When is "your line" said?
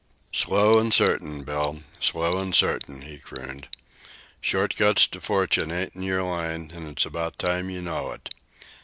6.01-6.71